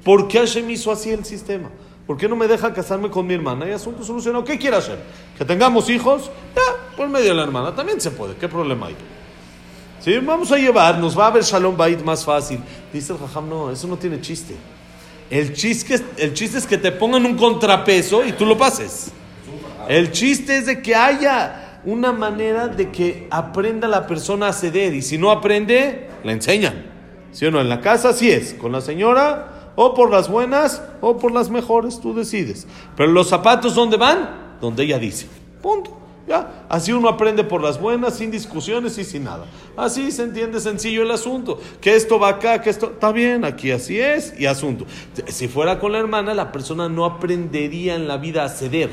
¿Por 0.05 0.29
qué 0.29 0.41
Hashem 0.41 0.69
hizo 0.69 0.93
así 0.93 1.09
el 1.09 1.25
sistema? 1.25 1.71
¿Por 2.07 2.19
qué 2.19 2.29
no 2.29 2.37
me 2.37 2.47
deja 2.49 2.75
casarme 2.75 3.09
con 3.09 3.26
mi 3.26 3.33
hermana? 3.33 3.67
Y 3.67 3.73
asunto 3.73 4.05
solucionado. 4.05 4.45
¿Qué 4.45 4.59
quiere 4.59 4.76
hacer? 4.76 4.99
¿Que 5.38 5.47
tengamos 5.47 5.88
hijos? 5.88 6.31
Ya, 6.55 6.97
por 6.99 7.09
medio 7.09 7.31
de 7.31 7.35
la 7.35 7.45
hermana. 7.45 7.75
También 7.75 7.99
se 7.99 8.11
puede. 8.11 8.35
¿Qué 8.35 8.47
problema 8.47 8.88
hay? 8.88 9.15
Vamos 10.23 10.53
a 10.53 10.57
llevar, 10.57 10.99
nos 10.99 11.19
va 11.19 11.27
a 11.27 11.31
ver 11.31 11.43
Shalom 11.43 11.77
Bait 11.77 12.01
más 12.03 12.25
fácil. 12.25 12.61
Dice 12.93 13.13
el 13.13 13.19
Jajam, 13.19 13.49
no, 13.49 13.71
eso 13.73 13.89
no 13.89 13.97
tiene 13.97 14.21
chiste. 14.21 14.55
El 15.29 15.53
chiste, 15.53 16.01
el 16.17 16.33
chiste 16.33 16.59
es 16.59 16.67
que 16.67 16.79
te 16.79 16.93
pongan 16.93 17.27
un 17.27 17.37
contrapeso 17.37 18.25
y 18.25 18.33
tú 18.33 18.47
lo 18.47 18.57
pases. 18.57 19.11
El 19.89 20.13
chiste 20.13 20.59
es 20.59 20.67
de 20.67 20.81
que 20.81 20.95
haya 20.95 21.81
una 21.85 22.13
manera 22.13 22.69
de 22.69 22.91
que 22.91 23.27
aprenda 23.31 23.89
la 23.89 24.07
persona 24.07 24.49
a 24.49 24.53
ceder. 24.53 24.95
Y 24.95 25.03
si 25.03 25.19
no 25.19 25.33
aprende, 25.33 26.09
la 26.23 26.33
enseñan. 26.33 26.87
¿Sí 27.33 27.47
o 27.47 27.51
no? 27.51 27.61
En 27.61 27.69
la 27.69 27.81
casa 27.81 28.13
sí 28.13 28.31
es. 28.31 28.55
Con 28.55 28.71
la 28.73 28.81
señora, 28.81 29.73
o 29.75 29.95
por 29.95 30.11
las 30.11 30.29
buenas, 30.29 30.83
o 31.01 31.19
por 31.19 31.33
las 31.33 31.51
mejores, 31.51 32.01
tú 32.01 32.15
decides. 32.15 32.67
Pero 32.97 33.11
los 33.11 33.29
zapatos, 33.29 33.75
¿dónde 33.75 33.97
van? 33.97 34.57
Donde 34.61 34.85
ella 34.85 34.99
dice. 34.99 35.27
Punto. 35.61 36.06
Así 36.68 36.92
uno 36.92 37.09
aprende 37.09 37.45
por 37.45 37.62
las 37.62 37.80
buenas, 37.80 38.16
sin 38.16 38.30
discusiones 38.30 38.99
y 38.99 39.04
sin 39.04 39.25
nada. 39.25 39.47
Así 39.76 40.11
se 40.11 40.25
entiende 40.25 40.61
sencillo 40.61 41.02
el 41.02 41.11
asunto. 41.11 41.61
Que 41.80 41.95
esto 41.95 42.18
va 42.18 42.30
acá, 42.30 42.61
que 42.61 42.71
esto 42.71 42.92
está 42.95 43.12
bien, 43.12 43.45
aquí 43.45 43.71
así 43.71 44.00
es 44.00 44.35
y 44.38 44.47
asunto. 44.47 44.87
Si 45.28 45.47
fuera 45.47 45.78
con 45.78 45.92
la 45.92 45.99
hermana, 45.99 46.35
la 46.35 46.50
persona 46.50 46.88
no 46.88 47.04
aprendería 47.04 47.95
en 47.95 48.09
la 48.09 48.16
vida 48.16 48.45
a 48.45 48.49
ceder. 48.49 48.90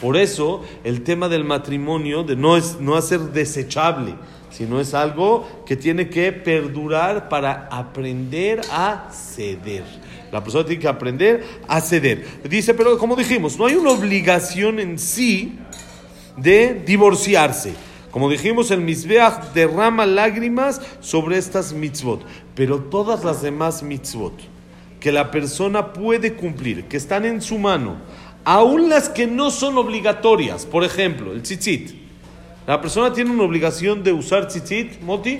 Por 0.00 0.16
eso 0.16 0.62
el 0.82 1.02
tema 1.02 1.28
del 1.28 1.44
matrimonio 1.44 2.22
de 2.22 2.34
no 2.34 2.56
es 2.56 2.80
no 2.80 2.96
hacer 2.96 3.20
desechable, 3.20 4.14
sino 4.48 4.80
es 4.80 4.94
algo 4.94 5.46
que 5.66 5.76
tiene 5.76 6.08
que 6.08 6.32
perdurar 6.32 7.28
para 7.28 7.68
aprender 7.70 8.62
a 8.70 9.10
ceder. 9.12 9.84
La 10.32 10.42
persona 10.42 10.64
tiene 10.64 10.80
que 10.80 10.88
aprender 10.88 11.44
a 11.68 11.80
ceder. 11.80 12.24
Dice, 12.48 12.72
pero 12.72 12.96
como 12.96 13.16
dijimos, 13.16 13.58
no 13.58 13.66
hay 13.66 13.74
una 13.74 13.90
obligación 13.90 14.80
en 14.80 14.98
sí 14.98 15.58
de 16.40 16.82
divorciarse. 16.86 17.74
Como 18.10 18.28
dijimos, 18.28 18.70
el 18.70 18.80
Mizbeach 18.80 19.52
derrama 19.54 20.04
lágrimas 20.04 20.80
sobre 21.00 21.38
estas 21.38 21.72
mitzvot, 21.72 22.22
pero 22.54 22.78
todas 22.80 23.24
las 23.24 23.42
demás 23.42 23.82
mitzvot 23.82 24.34
que 24.98 25.12
la 25.12 25.30
persona 25.30 25.92
puede 25.92 26.34
cumplir, 26.34 26.84
que 26.84 26.96
están 26.96 27.24
en 27.24 27.40
su 27.40 27.58
mano, 27.58 27.96
aún 28.44 28.88
las 28.88 29.08
que 29.08 29.26
no 29.26 29.50
son 29.50 29.78
obligatorias, 29.78 30.66
por 30.66 30.84
ejemplo, 30.84 31.32
el 31.32 31.42
tzitzit. 31.42 31.92
¿La 32.66 32.80
persona 32.80 33.12
tiene 33.12 33.30
una 33.30 33.44
obligación 33.44 34.02
de 34.02 34.12
usar 34.12 34.48
tzitzit, 34.48 35.00
Moti? 35.00 35.38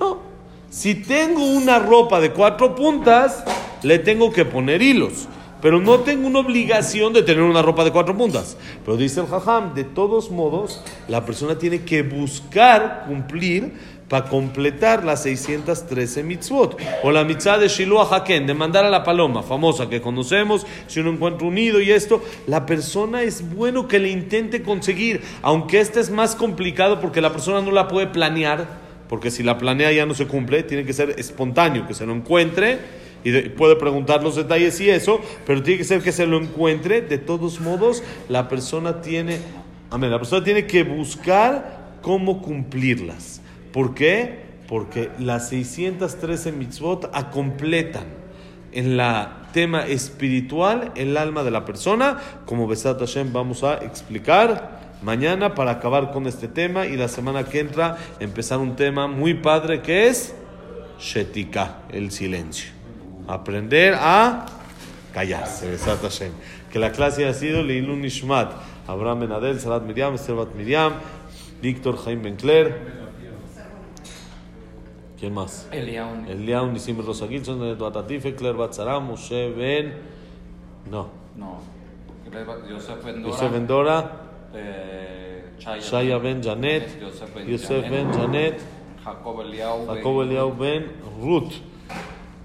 No. 0.00 0.22
Si 0.70 0.94
tengo 0.94 1.44
una 1.44 1.78
ropa 1.78 2.20
de 2.20 2.30
cuatro 2.30 2.74
puntas, 2.74 3.44
le 3.82 3.98
tengo 3.98 4.32
que 4.32 4.44
poner 4.44 4.80
hilos 4.80 5.28
pero 5.64 5.80
no 5.80 6.00
tengo 6.00 6.26
una 6.26 6.40
obligación 6.40 7.14
de 7.14 7.22
tener 7.22 7.42
una 7.42 7.62
ropa 7.62 7.84
de 7.84 7.90
cuatro 7.90 8.14
puntas. 8.14 8.58
Pero 8.84 8.98
dice 8.98 9.20
el 9.20 9.26
Jajam, 9.26 9.72
de 9.72 9.84
todos 9.84 10.30
modos, 10.30 10.84
la 11.08 11.24
persona 11.24 11.56
tiene 11.56 11.84
que 11.84 12.02
buscar 12.02 13.06
cumplir 13.08 13.72
para 14.06 14.28
completar 14.28 15.06
las 15.06 15.22
613 15.22 16.22
mitzvot. 16.22 16.78
O 17.02 17.10
la 17.10 17.24
mitzvah 17.24 17.56
de 17.56 17.68
Shiloh 17.68 18.02
Haken, 18.02 18.46
de 18.46 18.52
mandar 18.52 18.84
a 18.84 18.90
la 18.90 19.04
paloma, 19.04 19.42
famosa 19.42 19.88
que 19.88 20.02
conocemos, 20.02 20.66
si 20.86 21.00
uno 21.00 21.12
encuentra 21.12 21.48
unido 21.48 21.80
y 21.80 21.92
esto, 21.92 22.22
la 22.46 22.66
persona 22.66 23.22
es 23.22 23.54
bueno 23.54 23.88
que 23.88 23.98
le 23.98 24.10
intente 24.10 24.62
conseguir, 24.62 25.22
aunque 25.40 25.80
este 25.80 25.98
es 25.98 26.10
más 26.10 26.36
complicado 26.36 27.00
porque 27.00 27.22
la 27.22 27.32
persona 27.32 27.62
no 27.62 27.70
la 27.70 27.88
puede 27.88 28.08
planear, 28.08 28.68
porque 29.08 29.30
si 29.30 29.42
la 29.42 29.56
planea 29.56 29.90
ya 29.92 30.04
no 30.04 30.12
se 30.12 30.26
cumple, 30.26 30.62
tiene 30.62 30.84
que 30.84 30.92
ser 30.92 31.14
espontáneo, 31.16 31.86
que 31.86 31.94
se 31.94 32.04
lo 32.04 32.12
encuentre 32.12 33.02
y 33.24 33.48
puede 33.48 33.76
preguntar 33.76 34.22
los 34.22 34.36
detalles 34.36 34.78
y 34.80 34.90
eso, 34.90 35.20
pero 35.46 35.62
tiene 35.62 35.78
que 35.78 35.84
ser 35.84 36.02
que 36.02 36.12
se 36.12 36.26
lo 36.26 36.36
encuentre. 36.36 37.00
De 37.00 37.18
todos 37.18 37.60
modos, 37.60 38.02
la 38.28 38.48
persona 38.48 39.00
tiene, 39.00 39.38
amén, 39.90 40.10
la 40.10 40.18
persona 40.18 40.44
tiene 40.44 40.66
que 40.66 40.84
buscar 40.84 41.98
cómo 42.02 42.42
cumplirlas. 42.42 43.40
¿Por 43.72 43.94
qué? 43.94 44.44
Porque 44.68 45.10
las 45.18 45.48
613 45.48 46.52
mitzvot 46.52 47.10
completan 47.30 48.04
en 48.72 48.96
la 48.96 49.48
tema 49.54 49.86
espiritual 49.86 50.92
el 50.96 51.16
alma 51.16 51.44
de 51.44 51.50
la 51.50 51.64
persona, 51.64 52.18
como 52.44 52.66
Besat 52.66 52.98
Hashem 52.98 53.32
vamos 53.32 53.62
a 53.62 53.76
explicar 53.76 54.80
mañana 55.02 55.54
para 55.54 55.72
acabar 55.72 56.10
con 56.10 56.26
este 56.26 56.48
tema 56.48 56.86
y 56.86 56.96
la 56.96 57.08
semana 57.08 57.44
que 57.44 57.60
entra 57.60 57.96
empezar 58.18 58.58
un 58.58 58.74
tema 58.74 59.06
muy 59.06 59.34
padre 59.34 59.80
que 59.80 60.08
es 60.08 60.34
Shetika, 60.98 61.82
el 61.92 62.10
silencio 62.10 62.83
aprender 63.26 63.94
a 63.94 64.46
callarse. 65.12 65.76
Que 66.70 66.78
la 66.78 66.90
clase 66.90 67.26
ha 67.26 67.32
sido 67.34 67.62
Leilun 67.62 68.00
Nishmat, 68.00 68.52
Abraham 68.86 69.20
Benadel, 69.20 69.60
Salat 69.60 69.82
Miriam, 69.82 70.18
Servat 70.18 70.54
Miriam, 70.54 70.94
Víctor 71.62 71.96
Jaime 72.04 72.22
Bencler. 72.22 73.04
¿Quién 75.18 75.32
más? 75.32 75.68
Eliaun. 75.70 76.26
Eliaun, 76.26 76.72
Nisim 76.72 77.00
Rosa 77.00 77.26
Gilson, 77.28 77.62
Eduard 77.64 77.96
Atife, 77.96 78.34
Claire 78.34 78.58
Batzaram, 78.58 79.06
Moshe 79.06 79.54
Ben. 79.56 79.94
No. 80.90 81.08
No. 81.36 81.60
Yosef 82.68 83.02
Ben 83.04 83.66
Dora, 83.66 84.00
Yosef 84.02 84.54
eh, 84.54 85.44
Chaya, 85.58 85.80
Shaya 85.80 86.18
Ben 86.18 86.42
Janet, 86.42 87.00
Yosef 87.00 87.88
Ben 87.88 88.12
Janet, 88.12 88.60
Jacob 89.04 89.40
Eliau, 89.40 89.86
Ben- 89.86 89.94
Jacob 89.96 90.20
Eliau 90.22 90.50
Ben 90.50 90.84
Ruth, 91.20 91.54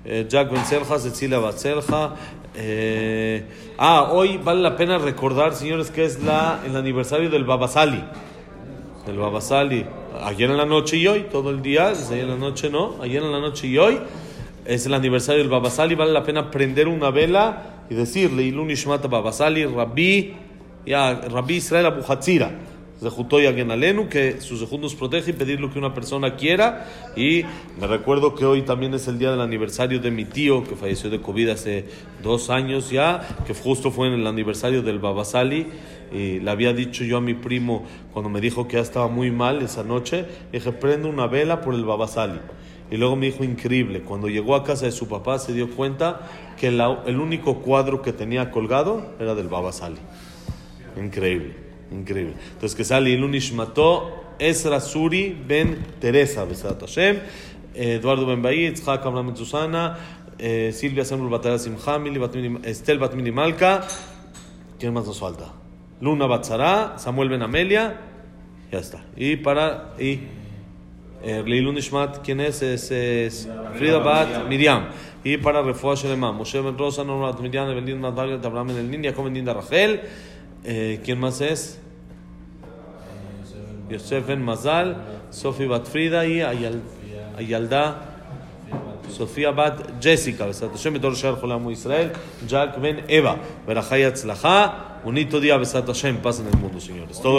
Jack 0.06 0.52
Ben 0.52 0.66
Selja, 0.66 0.98
Cecilia 1.00 1.40
Batzelja. 1.40 2.16
Eh, 2.56 3.44
ah, 3.78 4.10
hoy 4.12 4.38
vale 4.38 4.62
la 4.62 4.76
pena 4.76 4.98
recordar, 4.98 5.54
señores, 5.54 5.92
que 5.92 6.06
es 6.06 6.24
la, 6.24 6.62
el 6.66 6.76
aniversario 6.76 7.30
del 7.30 7.44
Babasali. 7.44 8.04
El 9.08 9.18
Babasali. 9.18 9.86
Ayer 10.24 10.50
en 10.50 10.58
la 10.58 10.66
noche 10.66 10.98
y 10.98 11.08
hoy, 11.08 11.28
todo 11.32 11.50
el 11.50 11.62
día, 11.62 11.90
ayer 11.90 12.24
en 12.24 12.30
la 12.30 12.36
noche 12.38 12.70
no, 12.70 12.96
ayer 13.02 13.22
en 13.22 13.32
la 13.32 13.40
noche 13.40 13.68
y 13.68 13.78
hoy 13.78 14.00
es 14.66 14.86
el 14.86 14.94
aniversario 14.94 15.42
del 15.42 15.50
Babasali. 15.50 15.96
Vale 15.96 16.12
la 16.12 16.24
pena 16.24 16.50
prender 16.50 16.88
una 16.88 17.12
vela 17.12 17.86
y 17.90 17.96
decirle, 17.96 18.44
Ilun 18.44 18.72
Ishmata 18.72 19.08
Babasali, 19.08 19.66
Rabbi, 19.66 20.34
ya, 20.86 21.14
Rabbi 21.14 21.56
Israel 21.56 21.88
Abu 21.88 22.02
Hatzira. 23.00 23.10
Zehutó 23.10 23.42
y 23.42 23.46
Alenu, 23.46 24.10
que 24.10 24.42
su 24.42 24.58
Zehut 24.58 24.82
nos 24.82 24.96
protege 24.96 25.32
y 25.32 25.34
pedir 25.34 25.60
lo 25.60 25.72
que 25.72 25.80
una 25.80 25.94
persona 25.94 26.36
quiera. 26.36 26.88
Y 27.16 27.44
me 27.80 27.88
recuerdo 27.88 28.36
que 28.36 28.46
hoy 28.46 28.64
también 28.64 28.94
es 28.94 29.08
el 29.08 29.18
día 29.18 29.32
del 29.32 29.42
aniversario 29.42 30.00
de 30.00 30.12
mi 30.12 30.26
tío, 30.26 30.64
que 30.64 30.76
falleció 30.76 31.10
de 31.10 31.22
COVID 31.22 31.50
hace 31.50 31.86
dos 32.22 32.50
años 32.50 32.90
ya, 32.90 33.28
que 33.46 33.54
justo 33.54 33.92
fue 33.92 34.08
en 34.08 34.14
el 34.14 34.28
aniversario 34.28 34.82
del 34.82 35.00
Babasali. 35.00 35.68
Y 36.12 36.40
le 36.40 36.52
había 36.52 36.74
dicho 36.74 37.04
yo 37.04 37.18
a 37.18 37.22
mi 37.22 37.36
primo, 37.36 37.86
cuando 38.14 38.30
me 38.30 38.42
dijo 38.42 38.68
que 38.68 38.78
ya 38.78 38.82
estaba 38.82 39.08
muy 39.08 39.32
mal 39.32 39.62
esa 39.62 39.84
noche, 39.84 40.26
dije, 40.52 40.72
prende 40.72 41.08
una 41.08 41.28
vela 41.28 41.62
por 41.62 41.76
el 41.76 41.86
Babasali. 41.86 42.40
Y 42.92 42.98
luego 42.98 43.16
me 43.16 43.28
dijo, 43.28 43.44
increíble, 43.44 44.02
cuando 44.02 44.28
llegó 44.28 44.56
a 44.56 44.64
casa 44.64 44.86
de 44.86 44.92
su 44.92 45.08
papá 45.08 45.38
se 45.38 45.54
dio 45.54 45.70
cuenta 45.70 46.22
que 46.58 46.70
el 46.70 47.20
único 47.20 47.60
cuadro 47.60 48.02
que 48.02 48.12
tenía 48.12 48.50
colgado 48.50 49.14
era 49.20 49.36
del 49.36 49.48
Babasali. 49.48 50.00
Increíble, 50.98 51.54
increíble. 51.92 52.34
Entonces 52.54 52.76
que 52.76 52.84
sale 52.84 53.10
Ilun 53.10 53.34
Ishmato, 53.36 54.36
Ezra 54.40 54.80
Suri 54.80 55.36
Ben 55.48 55.78
Teresa, 56.00 56.46
Besat 56.46 56.80
Hashem, 56.82 57.18
eh, 57.76 57.96
Eduardo 57.96 58.26
Ben 58.26 58.42
Baí, 58.42 58.68
Itzhak 58.68 59.06
Abraham 59.06 59.28
Ben 59.28 59.38
Susana, 59.38 59.98
eh, 60.38 60.72
Silvia 60.74 61.06
Samuel 61.06 61.30
Batara 61.30 61.60
Simcha, 61.60 62.00
Estel 62.64 63.00
Batmini 63.00 63.32
Malka, 63.32 63.82
¿quién 64.80 64.94
más 64.94 65.06
nos 65.06 65.20
falta? 65.20 65.54
Luna 66.02 66.26
Batzara, 66.28 66.98
Samuel 66.98 67.30
Ben 67.30 67.42
Amelia, 67.42 68.00
ya 68.72 68.80
está. 68.80 69.04
Y 69.18 69.36
para, 69.36 69.96
y 70.00 70.20
eh, 71.24 71.44
Leilun 71.46 71.78
Ishmat, 71.78 72.20
¿quién 72.24 72.40
es? 72.40 72.62
Es, 72.62 72.90
es 72.92 73.50
Frida 73.78 74.00
Bat 74.00 74.48
Miriam. 74.48 74.86
Y 75.22 75.36
para 75.36 75.62
Refuah 75.62 75.96
Shelema, 75.96 76.32
Moshe 76.32 76.62
Ben 76.62 76.78
Rosa, 76.78 77.04
Norma 77.04 77.32
Bat 77.32 77.42
Miriam, 77.42 78.02
Bat 78.02 78.16
Vargas, 78.16 78.46
Abraham 78.46 78.68
Ben 78.68 78.78
El 78.78 78.90
Niño, 78.90 79.10
Jacob 79.10 79.26
Ben 79.26 79.34
Dinda 79.34 79.54
Rachel. 79.54 80.00
Eh, 80.65 81.01
¿Quién 81.05 81.21
más 81.21 81.41
es? 81.41 81.79
Yosef 83.89 84.27
Ben 84.27 84.43
Mazal, 84.43 84.97
Sofi 85.31 85.67
Bat 85.67 85.87
Frida 85.87 86.27
y 86.27 86.41
Ayal, 86.41 86.81
Ayalda. 87.37 88.11
Sofía 89.11 89.51
Bat 89.51 90.01
Jessica, 90.01 90.47
Besat 90.47 90.71
Hashem, 90.73 90.95
בתור 90.95 91.15
שאר 91.15 91.37
חולי 91.37 91.53
עמו 91.53 91.71
ישראל, 91.71 92.09
Jack 92.49 92.79
Ben 92.79 93.09
Eva, 93.09 93.37
ברכה 93.67 93.99
y 93.99 94.05
הצלחה, 94.05 94.69
bonito 95.05 95.41
día, 95.41 95.57
Besat 95.57 95.87
Hashem, 95.87 96.17
paz 96.23 96.41
en 96.41 96.47
el 96.49 96.57
mundo, 96.57 96.81
señores. 96.81 97.21
Todo 97.21 97.39